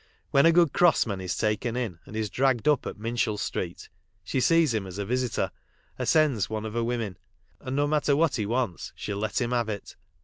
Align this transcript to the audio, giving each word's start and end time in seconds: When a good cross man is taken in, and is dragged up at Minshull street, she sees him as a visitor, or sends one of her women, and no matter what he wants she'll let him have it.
When 0.31 0.47
a 0.47 0.51
good 0.51 0.73
cross 0.73 1.05
man 1.05 1.21
is 1.21 1.37
taken 1.37 1.75
in, 1.77 1.99
and 2.07 2.15
is 2.15 2.31
dragged 2.31 2.67
up 2.67 2.87
at 2.87 2.97
Minshull 2.97 3.37
street, 3.37 3.87
she 4.23 4.39
sees 4.41 4.73
him 4.73 4.87
as 4.87 4.97
a 4.97 5.05
visitor, 5.05 5.51
or 5.99 6.05
sends 6.07 6.49
one 6.49 6.65
of 6.65 6.73
her 6.73 6.83
women, 6.83 7.19
and 7.59 7.75
no 7.75 7.85
matter 7.85 8.15
what 8.15 8.37
he 8.37 8.47
wants 8.47 8.93
she'll 8.95 9.17
let 9.19 9.39
him 9.39 9.51
have 9.51 9.69
it. 9.69 9.95